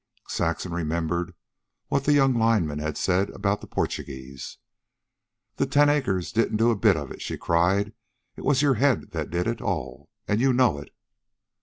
[0.29, 1.35] Saxon remembered
[1.89, 4.57] what the young lineman had said about the Portuguese.
[5.57, 7.93] "The ten acres didn't do a bit of it," she cried.
[8.35, 10.89] "It was your head that did it all, and you know it."